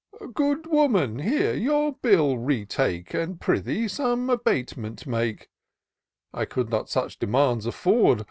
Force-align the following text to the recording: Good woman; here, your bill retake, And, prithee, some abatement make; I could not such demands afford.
Good 0.33 0.65
woman; 0.65 1.19
here, 1.19 1.53
your 1.53 1.93
bill 1.93 2.39
retake, 2.39 3.13
And, 3.13 3.39
prithee, 3.39 3.87
some 3.87 4.31
abatement 4.31 5.05
make; 5.05 5.47
I 6.33 6.43
could 6.43 6.71
not 6.71 6.89
such 6.89 7.19
demands 7.19 7.67
afford. 7.67 8.19